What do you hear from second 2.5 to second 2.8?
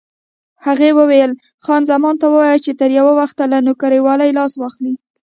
چې